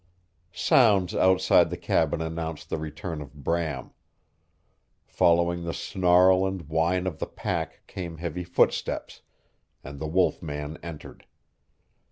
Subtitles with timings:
[0.51, 3.91] Sounds outside the cabin announced the return of Bram.
[5.05, 9.21] Following the snarl and whine of the pack came heavy footsteps,
[9.83, 11.27] and the wolf man entered.